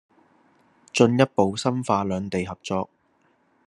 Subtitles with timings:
[0.91, 2.89] 進一步深化兩地合作